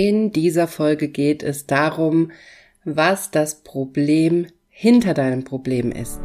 [0.00, 2.30] In dieser Folge geht es darum,
[2.84, 6.20] was das Problem hinter deinem Problem ist.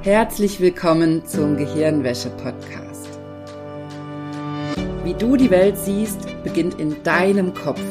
[0.00, 3.06] Herzlich willkommen zum Gehirnwäsche-Podcast.
[5.04, 7.82] Wie du die Welt siehst, beginnt in deinem Kopf.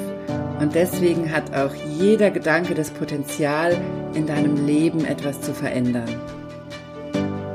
[0.60, 3.78] Und deswegen hat auch jeder Gedanke das Potenzial,
[4.16, 6.10] in deinem Leben etwas zu verändern.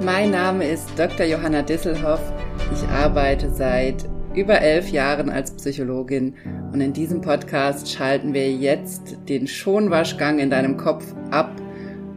[0.00, 1.26] Mein Name ist Dr.
[1.26, 2.22] Johanna Disselhoff.
[2.72, 4.04] Ich arbeite seit
[4.34, 6.34] über elf Jahren als Psychologin
[6.72, 11.50] und in diesem Podcast schalten wir jetzt den Schonwaschgang in deinem Kopf ab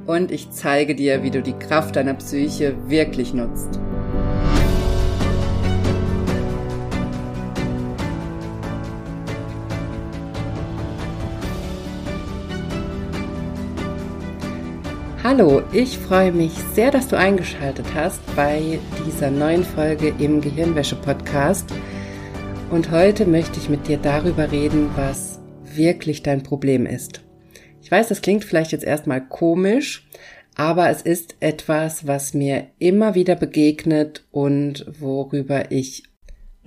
[0.06, 3.80] und ich zeige dir, wie du die Kraft deiner Psyche wirklich nutzt.
[15.24, 18.78] Hallo, ich freue mich sehr, dass du eingeschaltet hast bei
[19.08, 21.74] dieser neuen Folge im Gehirnwäsche-Podcast.
[22.74, 27.22] Und heute möchte ich mit dir darüber reden, was wirklich dein Problem ist.
[27.84, 30.08] Ich weiß, das klingt vielleicht jetzt erstmal komisch,
[30.56, 36.06] aber es ist etwas, was mir immer wieder begegnet und worüber ich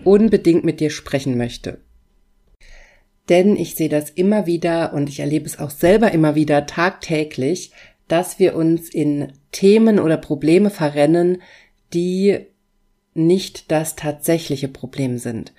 [0.05, 1.81] unbedingt mit dir sprechen möchte.
[3.29, 7.73] Denn ich sehe das immer wieder und ich erlebe es auch selber immer wieder tagtäglich,
[8.07, 11.43] dass wir uns in Themen oder Probleme verrennen,
[11.93, 12.47] die
[13.13, 15.53] nicht das tatsächliche Problem sind.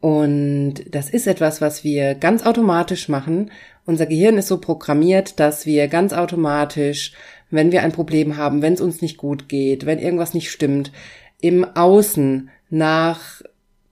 [0.00, 3.50] Und das ist etwas, was wir ganz automatisch machen.
[3.84, 7.12] Unser Gehirn ist so programmiert, dass wir ganz automatisch,
[7.50, 10.92] wenn wir ein Problem haben, wenn es uns nicht gut geht, wenn irgendwas nicht stimmt,
[11.40, 13.42] im Außen nach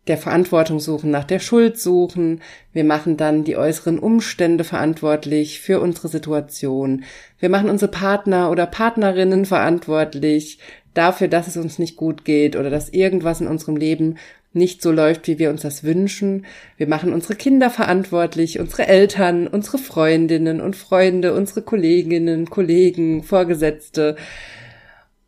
[0.06, 2.40] der Verantwortung suchen, nach der Schuld suchen.
[2.72, 7.04] Wir machen dann die äußeren Umstände verantwortlich für unsere Situation.
[7.40, 10.58] Wir machen unsere Partner oder Partnerinnen verantwortlich
[10.94, 14.16] dafür, dass es uns nicht gut geht oder dass irgendwas in unserem Leben
[14.56, 16.46] nicht so läuft, wie wir uns das wünschen.
[16.76, 24.16] Wir machen unsere Kinder verantwortlich, unsere Eltern, unsere Freundinnen und Freunde, unsere Kolleginnen, Kollegen, Vorgesetzte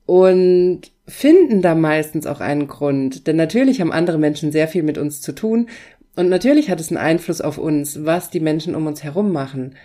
[0.07, 3.27] und finden da meistens auch einen Grund.
[3.27, 5.69] Denn natürlich haben andere Menschen sehr viel mit uns zu tun
[6.17, 9.77] und natürlich hat es einen Einfluss auf uns, was die Menschen um uns herum machen.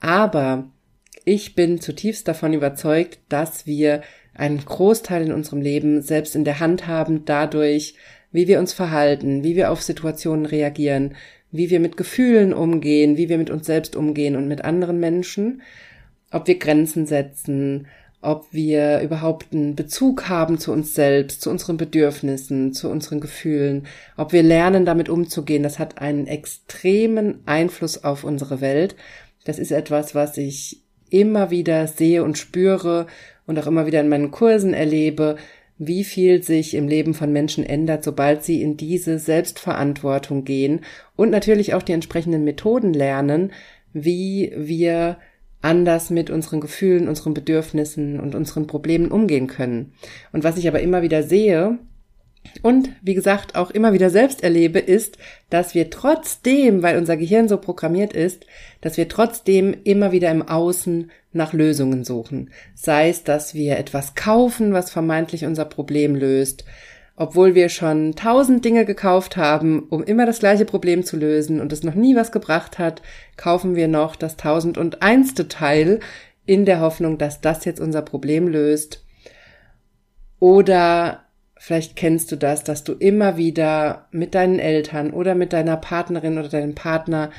[0.00, 0.70] Aber
[1.24, 4.02] ich bin zutiefst davon überzeugt, dass wir
[4.34, 7.94] einen Großteil in unserem Leben selbst in der Hand haben, dadurch,
[8.32, 11.14] wie wir uns verhalten, wie wir auf Situationen reagieren,
[11.50, 15.62] wie wir mit Gefühlen umgehen, wie wir mit uns selbst umgehen und mit anderen Menschen,
[16.30, 17.86] ob wir Grenzen setzen,
[18.22, 23.86] ob wir überhaupt einen Bezug haben zu uns selbst, zu unseren Bedürfnissen, zu unseren Gefühlen,
[24.16, 25.64] ob wir lernen, damit umzugehen.
[25.64, 28.94] Das hat einen extremen Einfluss auf unsere Welt.
[29.44, 33.08] Das ist etwas, was ich immer wieder sehe und spüre
[33.46, 35.36] und auch immer wieder in meinen Kursen erlebe,
[35.78, 40.80] wie viel sich im Leben von Menschen ändert, sobald sie in diese Selbstverantwortung gehen
[41.16, 43.52] und natürlich auch die entsprechenden Methoden lernen,
[43.92, 45.18] wie wir
[45.60, 49.92] anders mit unseren Gefühlen, unseren Bedürfnissen und unseren Problemen umgehen können.
[50.32, 51.78] Und was ich aber immer wieder sehe,
[52.62, 55.16] und wie gesagt auch immer wieder selbst erlebe, ist,
[55.50, 58.46] dass wir trotzdem, weil unser Gehirn so programmiert ist,
[58.80, 62.50] dass wir trotzdem immer wieder im Außen nach Lösungen suchen.
[62.74, 66.64] Sei es, dass wir etwas kaufen, was vermeintlich unser Problem löst,
[67.16, 71.72] obwohl wir schon tausend Dinge gekauft haben, um immer das gleiche Problem zu lösen und
[71.72, 73.02] es noch nie was gebracht hat,
[73.36, 76.00] kaufen wir noch das tausend und einste Teil
[76.46, 79.04] in der Hoffnung, dass das jetzt unser Problem löst.
[80.38, 81.21] Oder
[81.64, 86.36] Vielleicht kennst du das, dass du immer wieder mit deinen Eltern oder mit deiner Partnerin
[86.36, 87.30] oder deinem Partner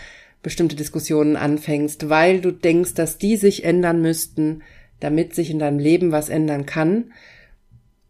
[0.42, 4.64] bestimmte Diskussionen anfängst, weil du denkst, dass die sich ändern müssten,
[5.02, 7.12] damit sich in deinem Leben was ändern kann.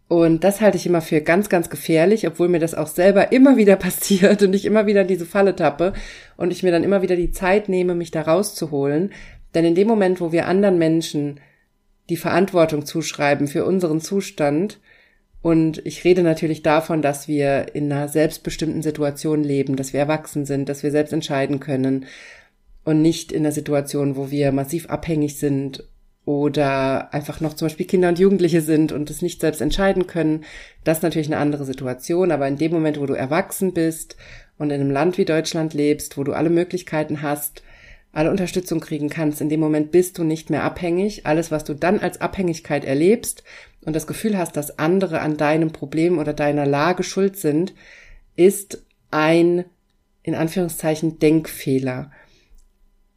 [0.07, 3.57] Und das halte ich immer für ganz, ganz gefährlich, obwohl mir das auch selber immer
[3.57, 5.94] wieder passiert und ich immer wieder in diese Falle tappe
[6.38, 9.13] und ich mir dann immer wieder die Zeit nehme, mich da rauszuholen.
[9.56, 11.40] Denn in dem Moment, wo wir anderen Menschen
[12.12, 14.80] die Verantwortung zuschreiben für unseren Zustand,
[15.44, 20.45] und ich rede natürlich davon, dass wir in einer selbstbestimmten Situation leben, dass wir erwachsen
[20.45, 22.06] sind, dass wir selbst entscheiden können
[22.86, 25.84] und nicht in einer Situation, wo wir massiv abhängig sind
[26.24, 30.45] oder einfach noch zum Beispiel Kinder und Jugendliche sind und es nicht selbst entscheiden können.
[30.86, 34.16] Das ist natürlich eine andere Situation, aber in dem Moment, wo du erwachsen bist
[34.57, 37.63] und in einem Land wie Deutschland lebst, wo du alle Möglichkeiten hast,
[38.13, 41.25] alle Unterstützung kriegen kannst, in dem Moment bist du nicht mehr abhängig.
[41.25, 43.44] Alles, was du dann als Abhängigkeit erlebst
[43.81, 47.74] und das Gefühl hast, dass andere an deinem Problem oder deiner Lage schuld sind,
[48.36, 49.65] ist ein,
[50.21, 52.12] in Anführungszeichen, Denkfehler.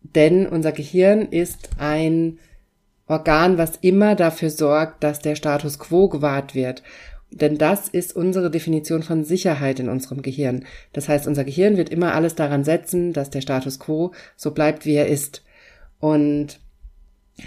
[0.00, 2.38] Denn unser Gehirn ist ein
[3.06, 6.82] Organ, was immer dafür sorgt, dass der Status quo gewahrt wird.
[7.30, 10.64] Denn das ist unsere Definition von Sicherheit in unserem Gehirn.
[10.92, 14.86] Das heißt, unser Gehirn wird immer alles daran setzen, dass der Status quo so bleibt,
[14.86, 15.42] wie er ist.
[15.98, 16.60] Und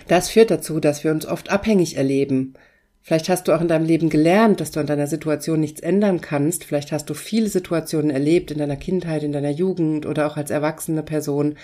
[0.08, 2.54] das führt dazu, dass wir uns oft abhängig erleben.
[3.02, 6.22] Vielleicht hast du auch in deinem Leben gelernt, dass du an deiner Situation nichts ändern
[6.22, 6.64] kannst.
[6.64, 10.52] Vielleicht hast du viele Situationen erlebt in deiner Kindheit, in deiner Jugend oder auch als
[10.52, 11.56] erwachsene Person,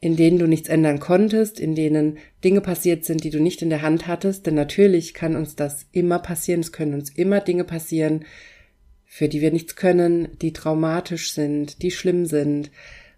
[0.00, 3.70] in denen du nichts ändern konntest, in denen Dinge passiert sind, die du nicht in
[3.70, 4.46] der Hand hattest.
[4.46, 6.60] Denn natürlich kann uns das immer passieren.
[6.60, 8.24] Es können uns immer Dinge passieren,
[9.04, 12.70] für die wir nichts können, die traumatisch sind, die schlimm sind,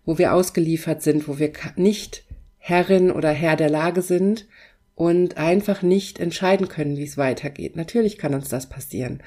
[0.04, 2.24] wo wir ausgeliefert sind, wo wir nicht
[2.58, 4.46] Herrin oder Herr der Lage sind
[4.94, 7.76] und einfach nicht entscheiden können, wie es weitergeht.
[7.76, 9.22] Natürlich kann uns das passieren.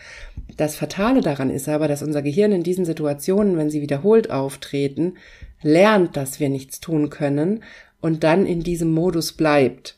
[0.58, 5.14] Das Fatale daran ist aber, dass unser Gehirn in diesen Situationen, wenn sie wiederholt auftreten,
[5.62, 7.64] lernt, dass wir nichts tun können
[8.02, 9.98] und dann in diesem Modus bleibt.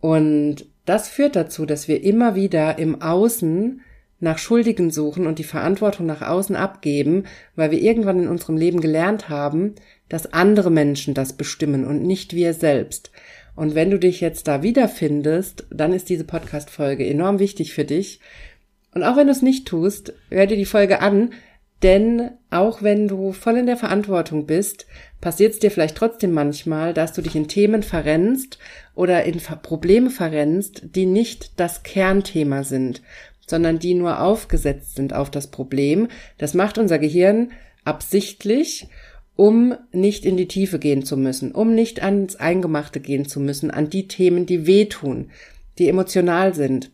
[0.00, 3.80] Und das führt dazu, dass wir immer wieder im Außen
[4.18, 7.24] nach Schuldigen suchen und die Verantwortung nach außen abgeben,
[7.56, 9.74] weil wir irgendwann in unserem Leben gelernt haben,
[10.08, 13.10] dass andere Menschen das bestimmen und nicht wir selbst.
[13.54, 18.20] Und wenn du dich jetzt da wiederfindest, dann ist diese Podcast-Folge enorm wichtig für dich.
[18.94, 21.30] Und auch wenn du es nicht tust, hör dir die Folge an,
[21.82, 24.86] denn auch wenn du voll in der Verantwortung bist,
[25.20, 28.58] passiert es dir vielleicht trotzdem manchmal, dass du dich in Themen verrennst
[28.94, 33.02] oder in Probleme verrennst, die nicht das Kernthema sind,
[33.46, 36.08] sondern die nur aufgesetzt sind auf das Problem.
[36.38, 37.50] Das macht unser Gehirn
[37.84, 38.88] absichtlich,
[39.34, 43.70] um nicht in die Tiefe gehen zu müssen, um nicht ans Eingemachte gehen zu müssen,
[43.70, 45.30] an die Themen, die wehtun,
[45.78, 46.90] die emotional sind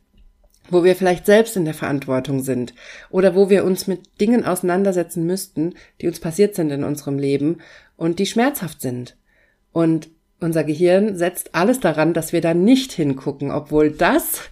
[0.70, 2.74] wo wir vielleicht selbst in der Verantwortung sind
[3.10, 7.58] oder wo wir uns mit Dingen auseinandersetzen müssten, die uns passiert sind in unserem Leben
[7.96, 9.16] und die schmerzhaft sind.
[9.72, 10.08] Und
[10.40, 14.42] unser Gehirn setzt alles daran, dass wir da nicht hingucken, obwohl das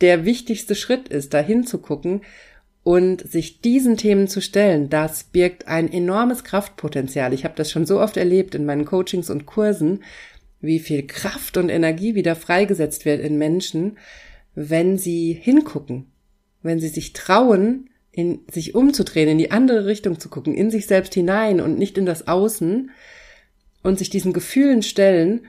[0.00, 2.22] der wichtigste Schritt ist, da hinzugucken
[2.82, 4.90] und sich diesen Themen zu stellen.
[4.90, 7.32] Das birgt ein enormes Kraftpotenzial.
[7.32, 10.04] Ich habe das schon so oft erlebt in meinen Coachings und Kursen,
[10.60, 13.96] wie viel Kraft und Energie wieder freigesetzt wird in Menschen,
[14.54, 16.12] wenn sie hingucken,
[16.62, 20.86] wenn sie sich trauen, in sich umzudrehen, in die andere Richtung zu gucken, in sich
[20.86, 22.90] selbst hinein und nicht in das Außen
[23.82, 25.46] und sich diesen Gefühlen stellen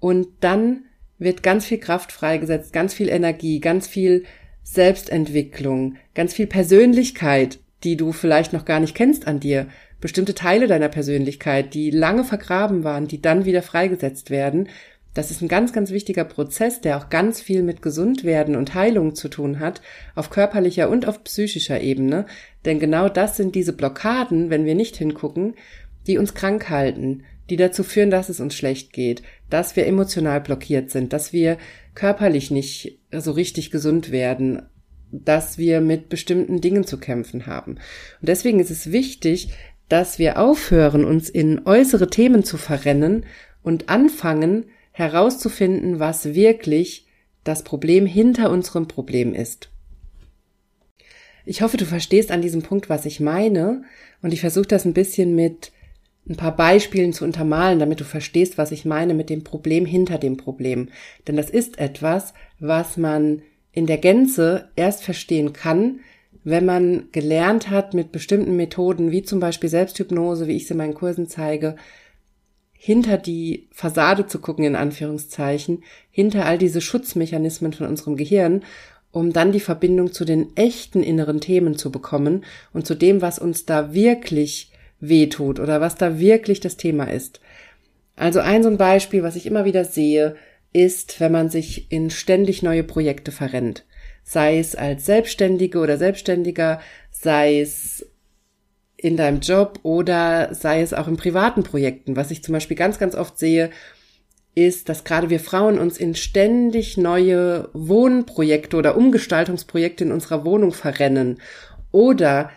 [0.00, 0.84] und dann
[1.18, 4.24] wird ganz viel Kraft freigesetzt, ganz viel Energie, ganz viel
[4.62, 9.68] Selbstentwicklung, ganz viel Persönlichkeit, die du vielleicht noch gar nicht kennst an dir,
[10.00, 14.68] bestimmte Teile deiner Persönlichkeit, die lange vergraben waren, die dann wieder freigesetzt werden,
[15.14, 19.14] das ist ein ganz, ganz wichtiger Prozess, der auch ganz viel mit Gesundwerden und Heilung
[19.14, 19.80] zu tun hat,
[20.14, 22.26] auf körperlicher und auf psychischer Ebene.
[22.64, 25.54] Denn genau das sind diese Blockaden, wenn wir nicht hingucken,
[26.06, 30.40] die uns krank halten, die dazu führen, dass es uns schlecht geht, dass wir emotional
[30.40, 31.58] blockiert sind, dass wir
[31.94, 34.62] körperlich nicht so richtig gesund werden,
[35.12, 37.72] dass wir mit bestimmten Dingen zu kämpfen haben.
[37.72, 39.50] Und deswegen ist es wichtig,
[39.88, 43.26] dass wir aufhören, uns in äußere Themen zu verrennen
[43.62, 44.64] und anfangen,
[44.94, 47.06] herauszufinden, was wirklich
[47.42, 49.68] das Problem hinter unserem Problem ist.
[51.44, 53.82] Ich hoffe, du verstehst an diesem Punkt, was ich meine,
[54.22, 55.72] und ich versuche das ein bisschen mit
[56.26, 60.16] ein paar Beispielen zu untermalen, damit du verstehst, was ich meine mit dem Problem hinter
[60.16, 60.88] dem Problem.
[61.26, 63.42] Denn das ist etwas, was man
[63.72, 66.00] in der Gänze erst verstehen kann,
[66.44, 70.78] wenn man gelernt hat, mit bestimmten Methoden, wie zum Beispiel Selbsthypnose, wie ich sie in
[70.78, 71.74] meinen Kursen zeige,
[72.84, 78.62] hinter die Fassade zu gucken, in Anführungszeichen, hinter all diese Schutzmechanismen von unserem Gehirn,
[79.10, 83.38] um dann die Verbindung zu den echten inneren Themen zu bekommen und zu dem, was
[83.38, 87.40] uns da wirklich wehtut oder was da wirklich das Thema ist.
[88.16, 90.36] Also ein so ein Beispiel, was ich immer wieder sehe,
[90.74, 93.86] ist, wenn man sich in ständig neue Projekte verrennt.
[94.24, 98.04] Sei es als Selbstständige oder Selbstständiger, sei es
[98.96, 102.16] in deinem Job oder sei es auch in privaten Projekten.
[102.16, 103.70] Was ich zum Beispiel ganz, ganz oft sehe,
[104.54, 110.72] ist, dass gerade wir Frauen uns in ständig neue Wohnprojekte oder Umgestaltungsprojekte in unserer Wohnung
[110.72, 111.40] verrennen
[111.90, 112.50] oder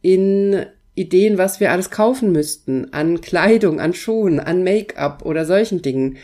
[0.00, 5.82] in Ideen, was wir alles kaufen müssten, an Kleidung, an Schuhen, an Make-up oder solchen
[5.82, 6.16] Dingen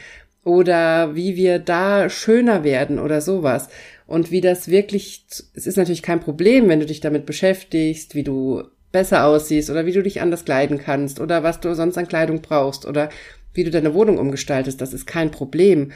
[0.44, 3.68] oder wie wir da schöner werden oder sowas
[4.06, 8.24] und wie das wirklich, es ist natürlich kein Problem, wenn du dich damit beschäftigst, wie
[8.24, 12.08] du besser aussiehst oder wie du dich anders kleiden kannst oder was du sonst an
[12.08, 13.10] Kleidung brauchst oder
[13.52, 15.92] wie du deine Wohnung umgestaltest, das ist kein Problem.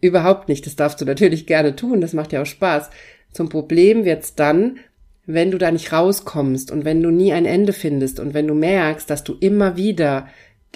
[0.00, 0.66] Überhaupt nicht.
[0.66, 2.00] Das darfst du natürlich gerne tun.
[2.00, 2.90] Das macht ja auch Spaß.
[3.32, 4.78] Zum Problem wird's dann,
[5.26, 8.54] wenn du da nicht rauskommst und wenn du nie ein Ende findest und wenn du
[8.54, 10.28] merkst, dass du immer wieder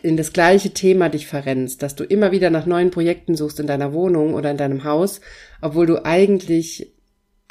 [0.03, 3.67] in das gleiche Thema dich verrennst, dass du immer wieder nach neuen Projekten suchst in
[3.67, 5.21] deiner Wohnung oder in deinem Haus,
[5.61, 6.93] obwohl du eigentlich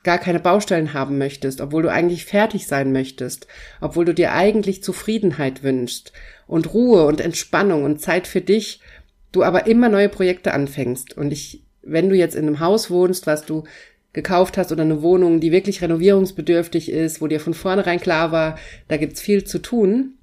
[0.09, 3.45] gar keine Baustellen haben möchtest, obwohl du eigentlich fertig sein möchtest,
[3.79, 6.13] obwohl du dir eigentlich Zufriedenheit wünschst
[6.47, 8.81] und Ruhe und Entspannung und Zeit für dich,
[9.31, 11.15] du aber immer neue Projekte anfängst.
[11.15, 13.65] Und ich, wenn du jetzt in einem Haus wohnst, was du
[14.11, 18.57] gekauft hast oder eine Wohnung, die wirklich renovierungsbedürftig ist, wo dir von vornherein klar war,
[18.87, 20.15] da gibt's viel zu tun,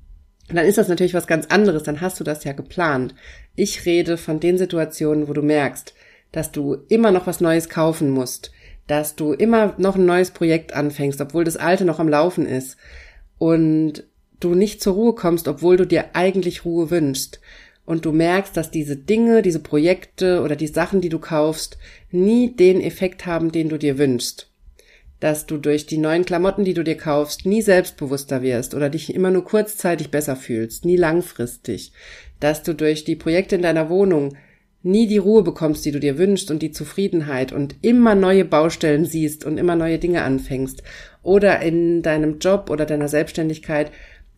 [0.49, 3.15] dann ist das natürlich was ganz anderes, dann hast du das ja geplant.
[3.55, 5.95] Ich rede von den Situationen, wo du merkst,
[6.33, 8.51] dass du immer noch was Neues kaufen musst,
[8.87, 12.77] dass du immer noch ein neues Projekt anfängst, obwohl das alte noch am Laufen ist
[13.39, 14.05] und
[14.41, 17.41] du nicht zur Ruhe kommst, obwohl du dir eigentlich Ruhe wünschst
[17.87, 21.79] und du merkst, dass diese Dinge, diese Projekte oder die Sachen, die du kaufst,
[22.11, 24.51] nie den Effekt haben, den du dir wünschst.
[25.21, 29.15] Dass du durch die neuen Klamotten, die du dir kaufst, nie selbstbewusster wirst oder dich
[29.15, 31.93] immer nur kurzzeitig besser fühlst, nie langfristig.
[32.39, 34.37] Dass du durch die Projekte in deiner Wohnung
[34.87, 39.05] nie die Ruhe bekommst, die du dir wünschst und die Zufriedenheit und immer neue Baustellen
[39.05, 40.83] siehst und immer neue Dinge anfängst
[41.23, 43.91] oder in deinem Job oder deiner Selbstständigkeit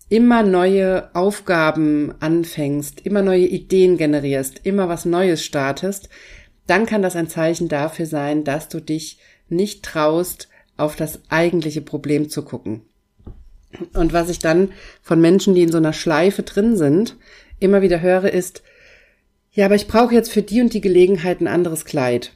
[0.09, 6.09] immer neue Aufgaben anfängst, immer neue Ideen generierst, immer was Neues startest,
[6.67, 11.83] dann kann das ein Zeichen dafür sein, dass du dich nicht traust, auf das eigentliche
[11.83, 12.83] Problem zu gucken.
[13.93, 14.71] Und was ich dann
[15.02, 17.17] von Menschen, die in so einer Schleife drin sind,
[17.59, 18.62] immer wieder höre, ist,
[19.52, 22.33] ja, aber ich brauche jetzt für die und die Gelegenheit ein anderes Kleid.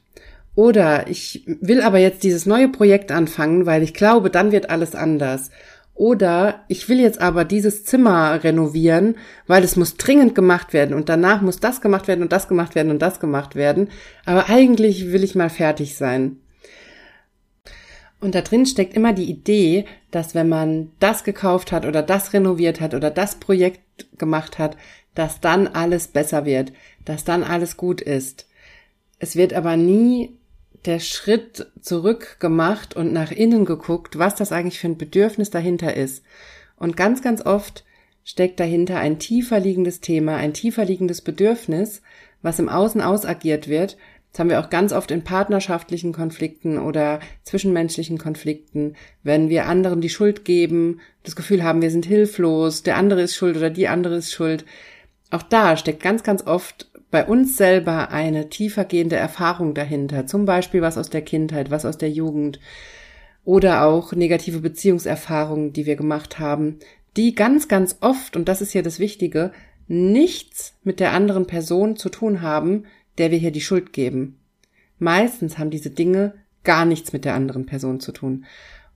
[0.54, 4.95] Oder ich will aber jetzt dieses neue Projekt anfangen, weil ich glaube, dann wird alles
[4.95, 5.50] anders.
[5.95, 9.16] Oder ich will jetzt aber dieses Zimmer renovieren,
[9.47, 12.75] weil es muss dringend gemacht werden und danach muss das gemacht werden und das gemacht
[12.75, 13.88] werden und das gemacht werden.
[14.25, 16.38] Aber eigentlich will ich mal fertig sein.
[18.21, 22.33] Und da drin steckt immer die Idee, dass wenn man das gekauft hat oder das
[22.33, 23.81] renoviert hat oder das Projekt
[24.16, 24.76] gemacht hat,
[25.14, 26.73] dass dann alles besser wird,
[27.04, 28.47] dass dann alles gut ist.
[29.19, 30.37] Es wird aber nie
[30.85, 35.95] der Schritt zurück gemacht und nach innen geguckt, was das eigentlich für ein Bedürfnis dahinter
[35.95, 36.25] ist.
[36.76, 37.85] Und ganz, ganz oft
[38.25, 42.02] steckt dahinter ein tiefer liegendes Thema, ein tiefer liegendes Bedürfnis,
[42.40, 43.97] was im Außen ausagiert wird.
[44.33, 50.00] Das haben wir auch ganz oft in partnerschaftlichen Konflikten oder zwischenmenschlichen Konflikten, wenn wir anderen
[50.00, 53.88] die Schuld geben, das Gefühl haben, wir sind hilflos, der andere ist schuld oder die
[53.88, 54.64] andere ist schuld.
[55.33, 60.83] Auch da steckt ganz, ganz oft bei uns selber eine tiefergehende Erfahrung dahinter, zum Beispiel
[60.83, 62.61] was aus der Kindheit, was aus der Jugend
[63.43, 66.79] oder auch negative Beziehungserfahrungen, die wir gemacht haben,
[67.17, 69.53] die ganz, ganz oft, und das ist hier das Wichtige,
[69.89, 72.85] nichts mit der anderen Person zu tun haben,
[73.17, 74.39] der wir hier die Schuld geben.
[74.99, 78.45] Meistens haben diese Dinge gar nichts mit der anderen Person zu tun.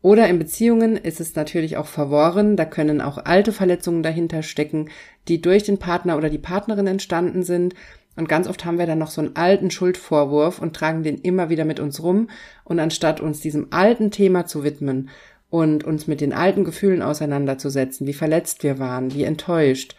[0.03, 4.91] Oder in Beziehungen ist es natürlich auch verworren, da können auch alte Verletzungen dahinter stecken,
[5.27, 7.75] die durch den Partner oder die Partnerin entstanden sind.
[8.15, 11.51] Und ganz oft haben wir dann noch so einen alten Schuldvorwurf und tragen den immer
[11.51, 12.29] wieder mit uns rum.
[12.65, 15.11] Und anstatt uns diesem alten Thema zu widmen
[15.51, 19.97] und uns mit den alten Gefühlen auseinanderzusetzen, wie verletzt wir waren, wie enttäuscht,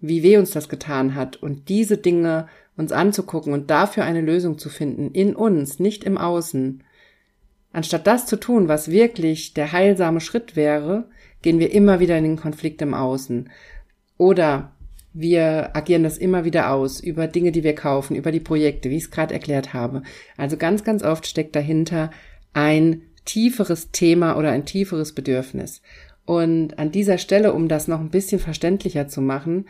[0.00, 4.58] wie weh uns das getan hat und diese Dinge uns anzugucken und dafür eine Lösung
[4.58, 6.82] zu finden, in uns, nicht im Außen,
[7.72, 11.08] Anstatt das zu tun, was wirklich der heilsame Schritt wäre,
[11.40, 13.50] gehen wir immer wieder in den Konflikt im Außen.
[14.18, 14.72] Oder
[15.14, 18.96] wir agieren das immer wieder aus über Dinge, die wir kaufen, über die Projekte, wie
[18.96, 20.02] ich es gerade erklärt habe.
[20.36, 22.10] Also ganz, ganz oft steckt dahinter
[22.52, 25.82] ein tieferes Thema oder ein tieferes Bedürfnis.
[26.24, 29.66] Und an dieser Stelle, um das noch ein bisschen verständlicher zu machen,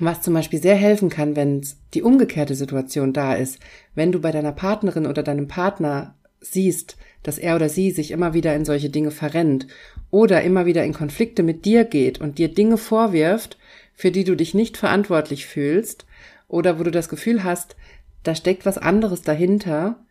[0.00, 1.64] was zum Beispiel sehr helfen kann, wenn
[1.94, 3.60] die umgekehrte Situation da ist,
[3.94, 6.16] wenn du bei deiner Partnerin oder deinem Partner
[6.52, 9.66] siehst, dass er oder sie sich immer wieder in solche Dinge verrennt
[10.10, 13.58] oder immer wieder in Konflikte mit dir geht und dir Dinge vorwirft,
[13.94, 16.06] für die du dich nicht verantwortlich fühlst
[16.48, 17.76] oder wo du das Gefühl hast,
[18.22, 20.04] da steckt was anderes dahinter,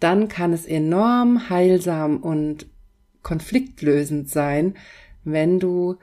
[0.00, 2.66] dann kann es enorm heilsam und
[3.22, 4.74] konfliktlösend sein,
[5.24, 5.96] wenn du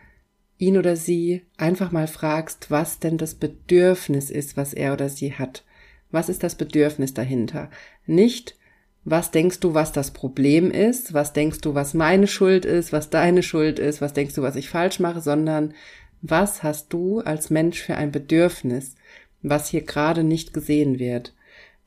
[0.58, 5.34] ihn oder sie einfach mal fragst, was denn das Bedürfnis ist, was er oder sie
[5.34, 5.64] hat.
[6.12, 7.70] Was ist das Bedürfnis dahinter?
[8.06, 8.58] Nicht,
[9.06, 13.10] was denkst du, was das Problem ist, was denkst du, was meine Schuld ist, was
[13.10, 15.74] deine Schuld ist, was denkst du, was ich falsch mache, sondern
[16.22, 18.96] was hast du als Mensch für ein Bedürfnis,
[19.42, 21.34] was hier gerade nicht gesehen wird.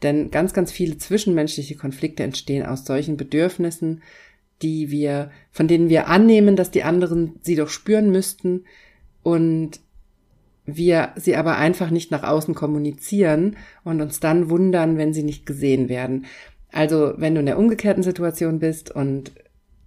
[0.02, 4.02] Denn ganz, ganz viele zwischenmenschliche Konflikte entstehen aus solchen Bedürfnissen,
[4.62, 8.64] die wir, von denen wir annehmen, dass die anderen sie doch spüren müssten
[9.22, 9.80] und
[10.64, 15.44] wir sie aber einfach nicht nach außen kommunizieren und uns dann wundern, wenn sie nicht
[15.44, 16.26] gesehen werden.
[16.72, 19.32] Also wenn du in der umgekehrten Situation bist und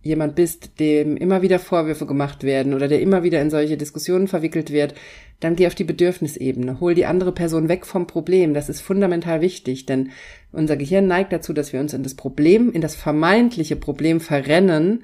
[0.06, 4.28] jemand bist, dem immer wieder Vorwürfe gemacht werden oder der immer wieder in solche Diskussionen
[4.28, 4.94] verwickelt wird,
[5.40, 6.80] dann geh auf die Bedürfnisebene.
[6.80, 8.54] Hol die andere Person weg vom Problem.
[8.54, 10.12] Das ist fundamental wichtig, denn
[10.52, 15.04] unser Gehirn neigt dazu, dass wir uns in das Problem, in das vermeintliche Problem verrennen,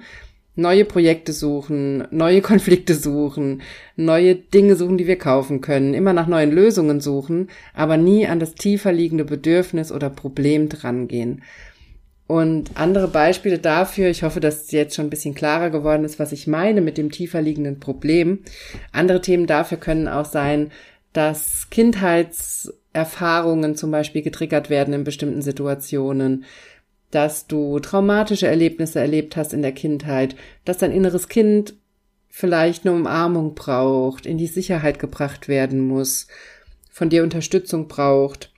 [0.55, 3.63] neue Projekte suchen, neue Konflikte suchen,
[3.95, 8.39] neue Dinge suchen, die wir kaufen können, immer nach neuen Lösungen suchen, aber nie an
[8.39, 11.41] das tiefer liegende Bedürfnis oder Problem drangehen.
[12.27, 16.31] Und andere Beispiele dafür, ich hoffe, dass jetzt schon ein bisschen klarer geworden ist, was
[16.31, 18.39] ich meine mit dem tiefer liegenden Problem.
[18.93, 20.71] Andere Themen dafür können auch sein,
[21.13, 26.45] dass Kindheitserfahrungen zum Beispiel getriggert werden in bestimmten Situationen,
[27.09, 31.73] dass du traumatische Erlebnisse erlebt hast in der Kindheit, dass dein inneres Kind
[32.29, 36.27] vielleicht eine Umarmung braucht, in die Sicherheit gebracht werden muss,
[36.89, 38.50] von dir Unterstützung braucht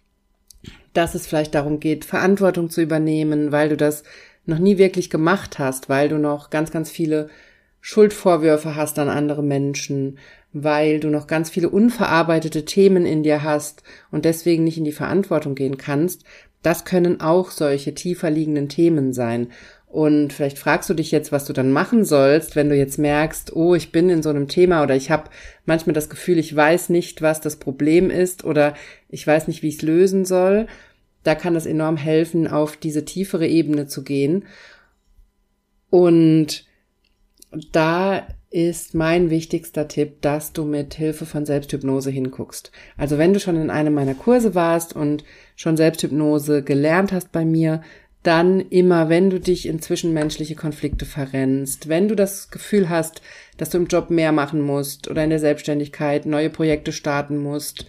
[0.94, 4.04] dass es vielleicht darum geht, Verantwortung zu übernehmen, weil du das
[4.46, 7.30] noch nie wirklich gemacht hast, weil du noch ganz, ganz viele
[7.82, 10.18] Schuldvorwürfe hast an andere Menschen,
[10.54, 14.92] weil du noch ganz viele unverarbeitete Themen in dir hast und deswegen nicht in die
[14.92, 16.24] Verantwortung gehen kannst,
[16.62, 19.50] das können auch solche tiefer liegenden Themen sein.
[19.94, 23.56] Und vielleicht fragst du dich jetzt, was du dann machen sollst, wenn du jetzt merkst,
[23.56, 25.30] oh, ich bin in so einem Thema oder ich habe
[25.68, 28.74] manchmal das Gefühl, ich weiß nicht, was das Problem ist oder
[29.08, 30.66] ich weiß nicht, wie ich es lösen soll.
[31.22, 34.46] Da kann es enorm helfen, auf diese tiefere Ebene zu gehen.
[35.92, 36.66] Und
[37.72, 42.72] da ist mein wichtigster Tipp, dass du mit Hilfe von Selbsthypnose hinguckst.
[42.98, 45.24] Also wenn du schon in einem meiner Kurse warst und
[45.56, 47.82] schon Selbsthypnose gelernt hast bei mir,
[48.24, 53.22] dann immer, wenn du dich in zwischenmenschliche Konflikte verrennst, wenn du das Gefühl hast,
[53.58, 57.86] dass du im Job mehr machen musst oder in der Selbstständigkeit neue Projekte starten musst,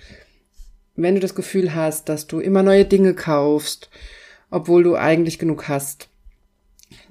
[0.97, 3.91] wenn du das Gefühl hast, dass du immer neue Dinge kaufst,
[4.51, 6.09] obwohl du eigentlich genug hast,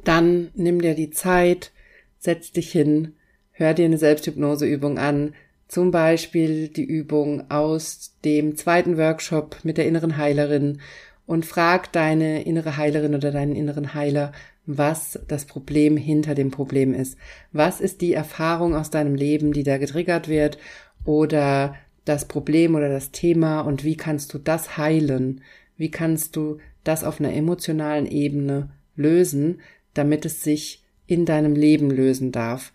[0.03, 1.71] dann nimm dir die Zeit,
[2.19, 3.15] setz dich hin,
[3.51, 5.33] hör dir eine Selbsthypnoseübung an,
[5.67, 10.81] zum Beispiel die Übung aus dem zweiten Workshop mit der inneren Heilerin
[11.25, 14.31] und frag deine innere Heilerin oder deinen inneren Heiler,
[14.65, 17.17] was das Problem hinter dem Problem ist.
[17.51, 20.57] Was ist die Erfahrung aus deinem Leben, die da getriggert wird
[21.05, 21.75] oder
[22.05, 25.41] das Problem oder das Thema und wie kannst du das heilen?
[25.77, 29.61] Wie kannst du das auf einer emotionalen Ebene lösen,
[29.93, 32.73] damit es sich in deinem Leben lösen darf?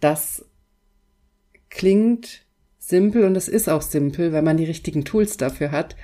[0.00, 0.44] Das
[1.70, 2.44] klingt
[2.78, 5.96] simpel und es ist auch simpel, wenn man die richtigen Tools dafür hat.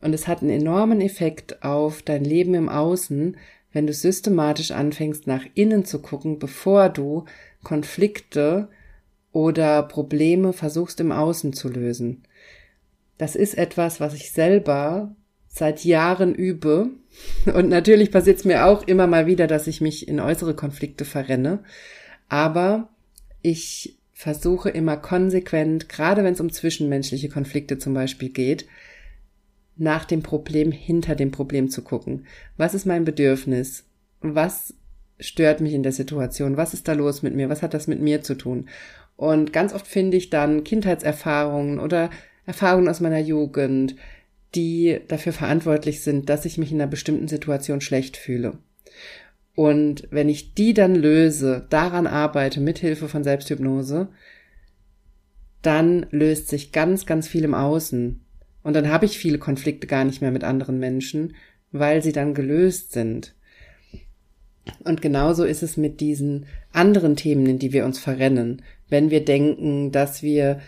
[0.00, 3.36] Und es hat einen enormen Effekt auf dein Leben im Außen,
[3.72, 7.24] wenn du systematisch anfängst, nach innen zu gucken, bevor du
[7.62, 8.68] Konflikte
[9.32, 12.22] oder Probleme versuchst im Außen zu lösen.
[13.18, 15.14] Das ist etwas, was ich selber
[15.48, 16.90] seit Jahren übe.
[17.52, 21.04] Und natürlich passiert es mir auch immer mal wieder, dass ich mich in äußere Konflikte
[21.04, 21.62] verrenne.
[22.28, 22.88] Aber
[23.42, 28.66] ich versuche immer konsequent, gerade wenn es um zwischenmenschliche Konflikte zum Beispiel geht,
[29.76, 32.26] nach dem Problem hinter dem Problem zu gucken.
[32.56, 33.84] Was ist mein Bedürfnis?
[34.20, 34.74] Was
[35.20, 36.56] stört mich in der Situation?
[36.56, 37.48] Was ist da los mit mir?
[37.48, 38.68] Was hat das mit mir zu tun?
[39.16, 42.10] Und ganz oft finde ich dann Kindheitserfahrungen oder
[42.44, 43.96] Erfahrungen aus meiner Jugend,
[44.54, 48.58] die dafür verantwortlich sind, dass ich mich in einer bestimmten Situation schlecht fühle.
[49.54, 54.08] Und wenn ich die dann löse, daran arbeite, mit Hilfe von Selbsthypnose,
[55.62, 58.20] dann löst sich ganz, ganz viel im Außen.
[58.66, 61.36] Und dann habe ich viele Konflikte gar nicht mehr mit anderen Menschen,
[61.70, 63.36] weil sie dann gelöst sind.
[64.82, 68.62] Und genauso ist es mit diesen anderen Themen, in die wir uns verrennen.
[68.88, 70.58] Wenn wir denken, dass wir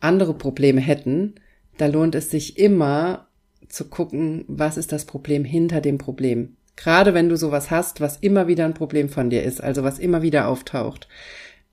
[0.00, 1.36] andere Probleme hätten,
[1.78, 3.28] da lohnt es sich immer
[3.66, 6.58] zu gucken, was ist das Problem hinter dem Problem.
[6.76, 9.98] Gerade wenn du sowas hast, was immer wieder ein Problem von dir ist, also was
[9.98, 11.08] immer wieder auftaucht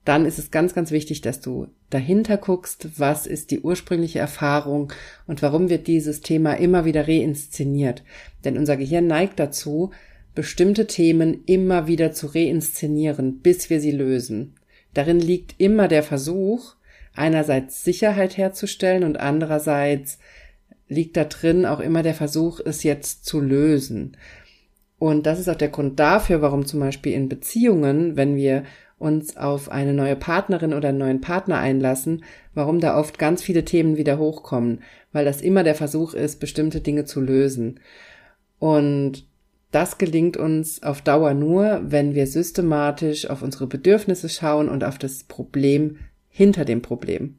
[0.06, 4.92] dann ist es ganz, ganz wichtig, dass du dahinter guckst, was ist die ursprüngliche Erfahrung
[5.28, 8.04] und warum wird dieses Thema immer wieder reinszeniert.
[8.44, 9.92] Denn unser Gehirn neigt dazu,
[10.34, 14.56] bestimmte Themen immer wieder zu reinszenieren, bis wir sie lösen.
[14.94, 16.76] Darin liegt immer der Versuch,
[17.14, 20.18] einerseits Sicherheit herzustellen und andererseits
[20.88, 24.18] liegt da drin auch immer der Versuch, es jetzt zu lösen.
[25.02, 28.66] Und das ist auch der Grund dafür, warum zum Beispiel in Beziehungen, wenn wir
[29.00, 33.66] uns auf eine neue Partnerin oder einen neuen Partner einlassen, warum da oft ganz viele
[33.66, 37.80] Themen wieder hochkommen, weil das immer der Versuch ist, bestimmte Dinge zu lösen.
[38.60, 39.26] Und
[39.72, 45.00] das gelingt uns auf Dauer nur, wenn wir systematisch auf unsere Bedürfnisse schauen und auf
[45.00, 45.98] das Problem
[46.30, 47.38] hinter dem Problem.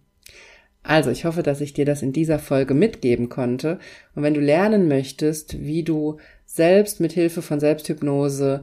[0.82, 3.78] Also, ich hoffe, dass ich dir das in dieser Folge mitgeben konnte.
[4.16, 6.18] Und wenn du lernen möchtest, wie du
[6.54, 8.62] selbst mit Hilfe von Selbsthypnose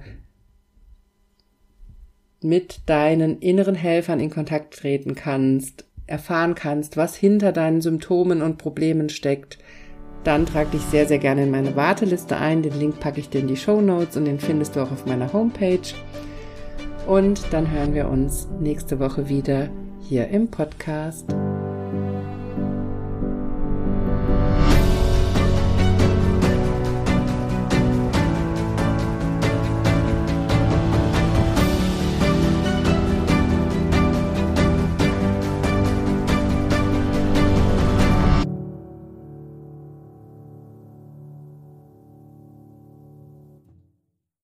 [2.42, 8.58] mit deinen inneren Helfern in Kontakt treten kannst, erfahren kannst, was hinter deinen Symptomen und
[8.58, 9.58] Problemen steckt,
[10.24, 12.62] dann trag dich sehr, sehr gerne in meine Warteliste ein.
[12.62, 15.06] Den Link packe ich dir in die Show Notes und den findest du auch auf
[15.06, 15.80] meiner Homepage.
[17.08, 19.70] Und dann hören wir uns nächste Woche wieder
[20.02, 21.26] hier im Podcast.